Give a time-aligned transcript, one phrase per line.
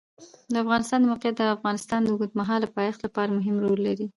[0.51, 4.07] د افغانستان د موقعیت د افغانستان د اوږدمهاله پایښت لپاره مهم رول لري.